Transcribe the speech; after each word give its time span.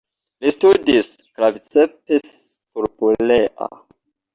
Li 0.45 0.53
studis 0.55 1.11
"Claviceps 1.27 2.35
purpurea". 2.77 3.75